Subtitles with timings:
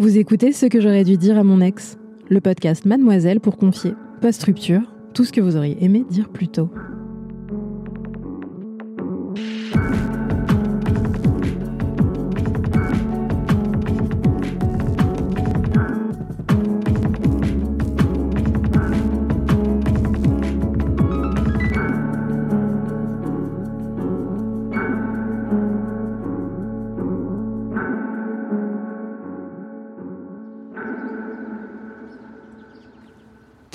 [0.00, 1.98] Vous écoutez ce que j'aurais dû dire à mon ex,
[2.30, 3.92] le podcast Mademoiselle pour confier,
[4.22, 4.80] post-rupture,
[5.12, 6.70] tout ce que vous auriez aimé dire plus tôt.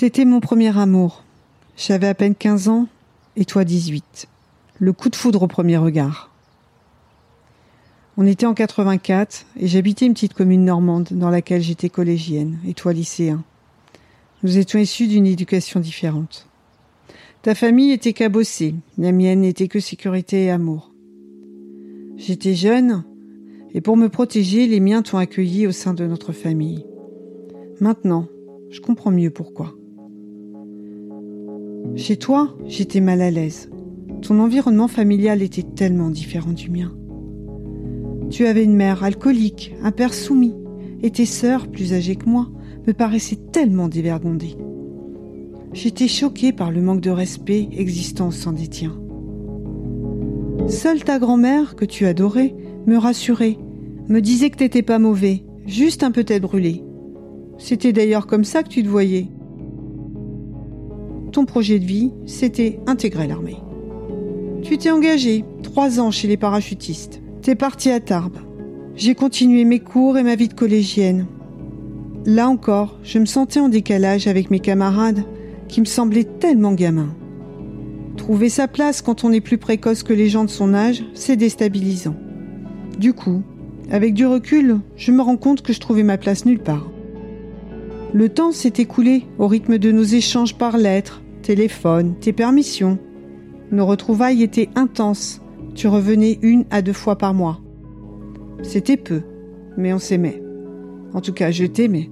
[0.06, 1.24] T'étais mon premier amour.
[1.76, 2.86] J'avais à peine 15 ans
[3.34, 4.28] et toi 18.
[4.78, 6.30] Le coup de foudre au premier regard.
[8.16, 12.72] On était en 84 et j'habitais une petite commune normande dans laquelle j'étais collégienne et
[12.72, 13.42] toi lycéen.
[14.44, 16.46] Nous étions issus d'une éducation différente.
[17.42, 20.92] Ta famille était cabossée, la mienne n'était que sécurité et amour.
[22.16, 23.02] J'étais jeune
[23.74, 26.86] et pour me protéger, les miens t'ont accueilli au sein de notre famille.
[27.80, 28.28] Maintenant,
[28.70, 29.74] je comprends mieux pourquoi.
[31.96, 33.70] Chez toi, j'étais mal à l'aise.
[34.20, 36.94] Ton environnement familial était tellement différent du mien.
[38.28, 40.54] Tu avais une mère alcoolique, un père soumis,
[41.02, 42.48] et tes sœurs, plus âgées que moi,
[42.86, 44.56] me paraissaient tellement dévergondées.
[45.72, 48.68] J'étais choquée par le manque de respect existant sein des.
[50.68, 52.54] Seule ta grand-mère, que tu adorais,
[52.86, 53.56] me rassurait,
[54.08, 56.82] me disait que t'étais pas mauvais, juste un peu tête brûlée.
[57.56, 59.28] C'était d'ailleurs comme ça que tu te voyais,
[61.44, 63.58] projet de vie, c'était intégrer l'armée.
[64.62, 67.20] Tu t'es engagé, trois ans chez les parachutistes.
[67.42, 68.38] T'es parti à Tarbes.
[68.96, 71.26] J'ai continué mes cours et ma vie de collégienne.
[72.24, 75.22] Là encore, je me sentais en décalage avec mes camarades
[75.68, 77.14] qui me semblaient tellement gamins.
[78.16, 81.36] Trouver sa place quand on est plus précoce que les gens de son âge, c'est
[81.36, 82.16] déstabilisant.
[82.98, 83.42] Du coup,
[83.90, 86.90] avec du recul, je me rends compte que je trouvais ma place nulle part.
[88.12, 92.98] Le temps s'est écoulé au rythme de nos échanges par lettres, téléphone, tes permissions.
[93.70, 95.40] Nos retrouvailles étaient intenses.
[95.76, 97.60] Tu revenais une à deux fois par mois.
[98.64, 99.22] C'était peu,
[99.76, 100.42] mais on s'aimait.
[101.12, 102.10] En tout cas, je t'aimais.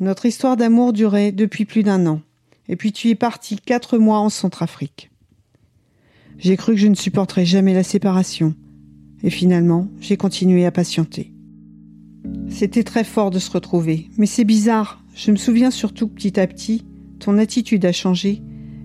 [0.00, 2.20] Notre histoire d'amour durait depuis plus d'un an,
[2.68, 5.12] et puis tu es parti quatre mois en Centrafrique.
[6.38, 8.56] J'ai cru que je ne supporterais jamais la séparation,
[9.22, 11.31] et finalement, j'ai continué à patienter.
[12.52, 15.02] C'était très fort de se retrouver, mais c'est bizarre.
[15.14, 16.84] Je me souviens surtout que petit à petit,
[17.18, 18.42] ton attitude a changé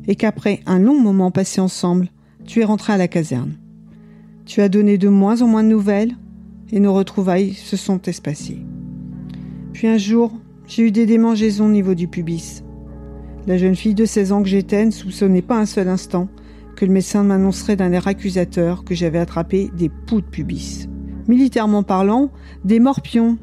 [0.07, 2.09] et qu'après un long moment passé ensemble,
[2.45, 3.57] tu es rentré à la caserne.
[4.45, 6.15] Tu as donné de moins en moins de nouvelles
[6.71, 8.65] et nos retrouvailles se sont espacées.
[9.73, 10.31] Puis un jour,
[10.65, 12.63] j'ai eu des démangeaisons au niveau du pubis.
[13.47, 16.29] La jeune fille de 16 ans que j'étais ne soupçonnait pas un seul instant
[16.75, 20.87] que le médecin m'annoncerait d'un air accusateur que j'avais attrapé des poux de pubis
[21.27, 22.31] militairement parlant,
[22.63, 23.37] des morpions.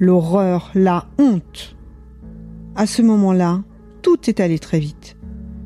[0.00, 1.76] L'horreur, la honte.
[2.74, 3.62] À ce moment-là,
[4.00, 5.18] tout est allé très vite.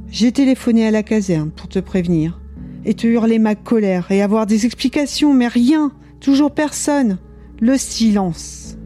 [0.09, 2.41] J'ai téléphoné à la caserne pour te prévenir
[2.85, 7.19] et te hurler ma colère et avoir des explications, mais rien, toujours personne.
[7.61, 8.77] Le silence.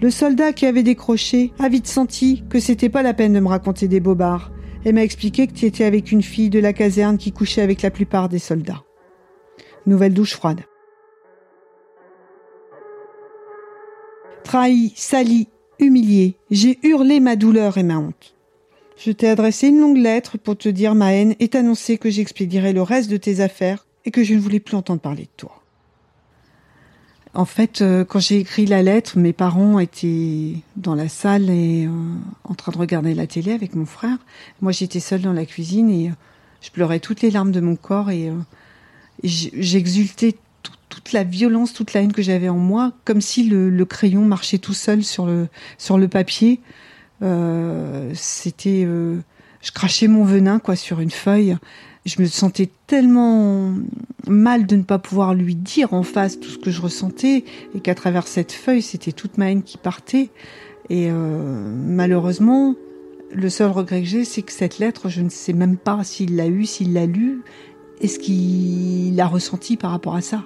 [0.00, 3.48] Le soldat qui avait décroché a vite senti que c'était pas la peine de me
[3.48, 4.52] raconter des bobards
[4.84, 7.82] et m'a expliqué que tu étais avec une fille de la caserne qui couchait avec
[7.82, 8.84] la plupart des soldats.
[9.86, 10.60] Nouvelle douche froide.
[14.54, 15.48] Trahi, sali,
[15.80, 18.36] humilié, j'ai hurlé ma douleur et ma honte.
[18.96, 22.72] Je t'ai adressé une longue lettre pour te dire ma haine et t'annoncer que j'expédierais
[22.72, 25.60] le reste de tes affaires et que je ne voulais plus entendre parler de toi.
[27.34, 31.86] En fait, euh, quand j'ai écrit la lettre, mes parents étaient dans la salle et
[31.86, 31.90] euh,
[32.44, 34.18] en train de regarder la télé avec mon frère.
[34.60, 36.14] Moi, j'étais seule dans la cuisine et euh,
[36.60, 40.36] je pleurais toutes les larmes de mon corps et, et j'exultais
[40.94, 44.58] toute la violence, toute la haine que j'avais en moi, comme si le, crayon marchait
[44.58, 46.60] tout seul sur le sur le papier.
[47.22, 49.18] Euh, c'était, euh,
[49.60, 51.56] je crachais mon venin quoi sur une feuille.
[52.06, 53.72] Je me sentais tellement
[54.26, 57.44] mal de ne pas pouvoir lui dire en face tout ce que je ressentais
[57.74, 60.30] et qu'à travers cette feuille, c'était toute ma haine qui partait.
[60.90, 62.74] Et euh, malheureusement,
[63.32, 66.36] le seul regret que j'ai, c'est que cette lettre, je ne sais même pas s'il
[66.36, 67.40] l'a eu, s'il l'a lu,
[68.00, 70.44] et ce qu'il a ressenti par rapport à ça.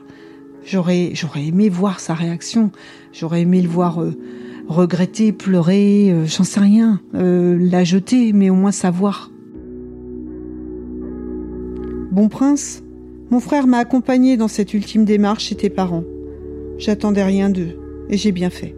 [0.71, 2.71] J'aurais, aimé voir sa réaction.
[3.15, 4.15] J'aurais aimé le voir euh,
[4.69, 9.31] regretter, pleurer, euh, j'en sais rien, euh, la jeter, mais au moins savoir.
[12.13, 12.83] Bon prince,
[13.31, 16.05] mon frère m'a accompagné dans cette ultime démarche chez tes parents.
[16.77, 17.79] J'attendais rien d'eux,
[18.11, 18.77] et j'ai bien fait.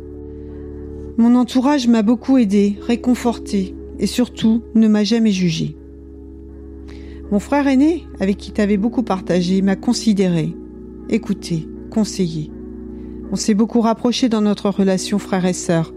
[1.18, 5.76] Mon entourage m'a beaucoup aidé, réconforté, et surtout ne m'a jamais jugé.
[7.32, 10.54] Mon frère aîné, avec qui tu avais beaucoup partagé, m'a considéré,
[11.08, 12.50] écouté, conseiller.
[13.32, 15.92] On s'est beaucoup rapproché dans notre relation frère et sœur.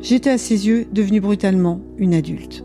[0.00, 2.64] J'étais à ses yeux devenue brutalement une adulte.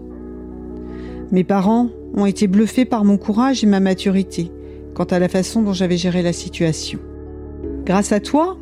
[1.32, 4.52] Mes parents ont été bluffés par mon courage et ma maturité
[4.98, 6.98] quant à la façon dont j'avais géré la situation.
[7.86, 8.58] Grâce à toi,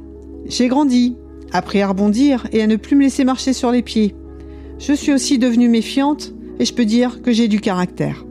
[0.45, 1.15] j'ai grandi,
[1.53, 4.13] appris à rebondir et à ne plus me laisser marcher sur les pieds.
[4.77, 8.25] Je suis aussi devenue méfiante et je peux dire que j'ai du caractère.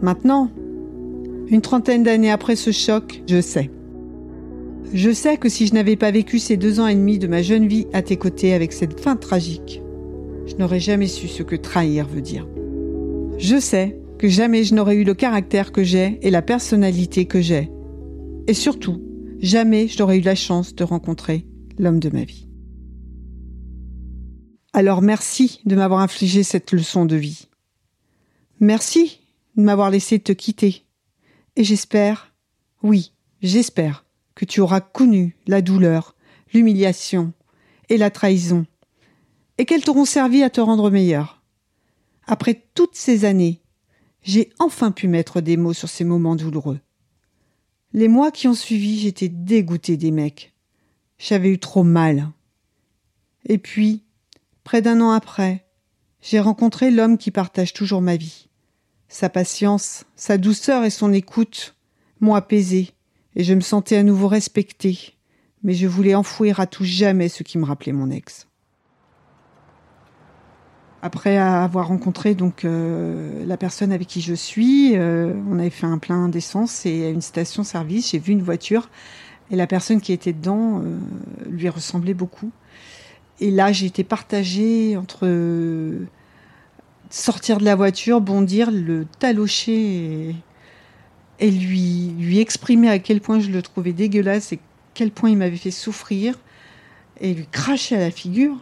[0.00, 0.48] Maintenant,
[1.50, 3.70] une trentaine d'années après ce choc, je sais.
[4.92, 7.42] Je sais que si je n'avais pas vécu ces deux ans et demi de ma
[7.42, 9.82] jeune vie à tes côtés avec cette fin tragique,
[10.46, 12.46] je n'aurais jamais su ce que trahir veut dire.
[13.38, 17.40] Je sais que jamais je n'aurais eu le caractère que j'ai et la personnalité que
[17.40, 17.70] j'ai.
[18.46, 19.02] Et surtout,
[19.40, 21.46] jamais je n'aurais eu la chance de rencontrer
[21.78, 22.48] l'homme de ma vie.
[24.72, 27.48] Alors merci de m'avoir infligé cette leçon de vie.
[28.60, 29.18] Merci
[29.56, 30.84] de m'avoir laissé te quitter
[31.60, 32.32] et j'espère,
[32.82, 33.12] oui,
[33.42, 36.16] j'espère que tu auras connu la douleur,
[36.54, 37.34] l'humiliation
[37.90, 38.64] et la trahison,
[39.58, 41.42] et qu'elles t'auront servi à te rendre meilleur.
[42.26, 43.60] Après toutes ces années,
[44.22, 46.80] j'ai enfin pu mettre des mots sur ces moments douloureux.
[47.92, 50.54] Les mois qui ont suivi, j'étais dégoûtée des mecs.
[51.18, 52.30] J'avais eu trop mal.
[53.44, 54.06] Et puis,
[54.64, 55.66] près d'un an après,
[56.22, 58.48] j'ai rencontré l'homme qui partage toujours ma vie.
[59.12, 61.74] Sa patience, sa douceur et son écoute
[62.20, 62.90] m'ont apaisé,
[63.34, 65.16] et je me sentais à nouveau respectée,
[65.64, 68.46] mais je voulais enfouir à tout jamais ce qui me rappelait mon ex.
[71.02, 75.86] Après avoir rencontré donc euh, la personne avec qui je suis, euh, on avait fait
[75.86, 78.90] un plein d'essence et à une station-service, j'ai vu une voiture
[79.50, 80.98] et la personne qui était dedans euh,
[81.50, 82.52] lui ressemblait beaucoup.
[83.40, 85.26] Et là, j'ai été partagée entre
[87.10, 90.34] sortir de la voiture, bondir, le talocher
[91.38, 94.60] et, lui, lui exprimer à quel point je le trouvais dégueulasse et
[94.94, 96.38] quel point il m'avait fait souffrir
[97.20, 98.56] et lui cracher à la figure.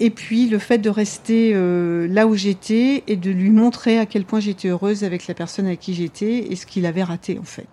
[0.00, 4.06] Et puis le fait de rester euh, là où j'étais et de lui montrer à
[4.06, 7.38] quel point j'étais heureuse avec la personne avec qui j'étais et ce qu'il avait raté
[7.38, 7.68] en fait.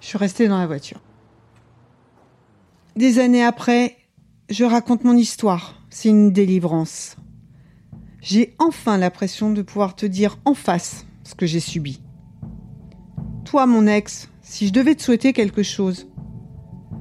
[0.00, 1.00] Je suis restée dans la voiture.
[2.96, 3.96] Des années après,
[4.48, 5.76] je raconte mon histoire.
[5.90, 7.16] C'est une délivrance
[8.20, 12.00] j'ai enfin l'impression de pouvoir te dire en face ce que j'ai subi.
[13.44, 16.08] Toi, mon ex, si je devais te souhaiter quelque chose,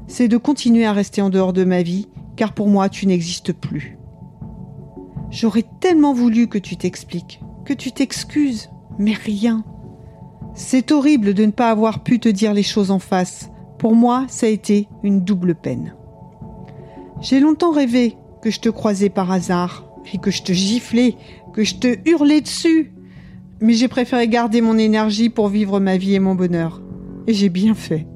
[0.08, 3.54] c'est de continuer à rester en dehors de ma vie, car pour moi, tu n'existes
[3.54, 3.98] plus.
[5.30, 9.64] J'aurais tellement voulu que tu t'expliques, que tu t'excuses, mais rien.
[10.56, 13.50] C'est horrible de ne pas avoir pu te dire les choses en face.
[13.78, 15.94] Pour moi, ça a été une double peine.
[17.22, 21.16] J'ai longtemps rêvé que je te croisais par hasard, que je te giflais,
[21.54, 22.92] que je te hurlais dessus.
[23.62, 26.82] Mais j'ai préféré garder mon énergie pour vivre ma vie et mon bonheur.
[27.28, 28.08] Et j'ai bien fait.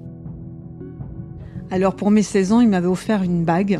[1.70, 3.80] Alors pour mes 16 ans, il m'avait offert une bague.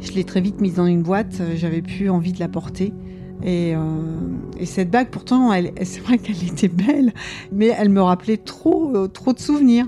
[0.00, 2.92] Je l'ai très vite mise dans une boîte, j'avais plus envie de la porter.
[3.44, 3.78] Et, euh,
[4.64, 5.52] cette bague, pourtant,
[5.82, 7.12] c'est vrai qu'elle était belle,
[7.52, 9.86] mais elle me rappelait trop, euh, trop de souvenirs.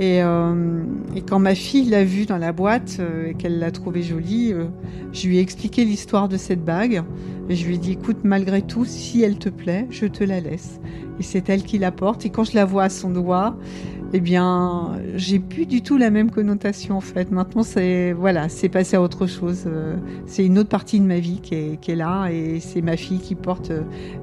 [0.00, 0.84] Euh,
[1.14, 4.52] et, quand ma fille l'a vue dans la boîte euh, et qu'elle l'a trouvée jolie,
[4.52, 4.64] euh,
[5.12, 7.02] je lui ai expliqué l'histoire de cette bague.
[7.48, 10.40] Et je lui ai dit, écoute, malgré tout, si elle te plaît, je te la
[10.40, 10.80] laisse.
[11.20, 12.24] Et c'est elle qui la porte.
[12.24, 13.56] Et quand je la vois à son doigt,
[14.14, 17.30] eh bien, j'ai plus du tout la même connotation en fait.
[17.30, 19.66] Maintenant, c'est voilà, c'est passé à autre chose.
[20.26, 23.34] C'est une autre partie de ma vie qui est, là, et c'est ma fille qui
[23.34, 23.72] porte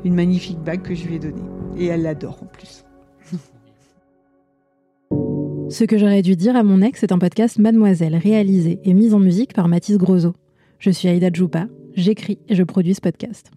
[0.04, 1.42] une magnifique bague que je lui ai donnée.
[1.78, 2.86] Et elle l'adore en plus.
[5.70, 9.14] Ce que j'aurais dû dire à mon ex est un podcast Mademoiselle, réalisé et mis
[9.14, 10.34] en musique par Mathis Grosso.
[10.78, 13.52] Je suis Aïda Djoupa, j'écris et je produis ce podcast.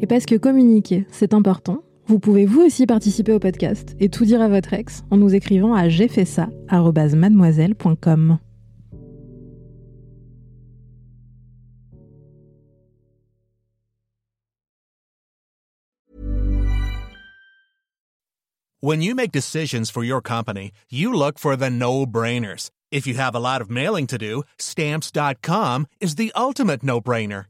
[0.00, 4.24] Et parce que communiquer, c'est important, vous pouvez vous aussi participer au podcast et tout
[4.24, 8.38] dire à votre ex en nous écrivant à j'ai fait ça mademoiselle.com.
[18.82, 22.70] When you make decisions for your company, you look for the no-brainers.
[22.90, 27.49] If you have a lot of mailing to do, stamps.com is the ultimate no-brainer.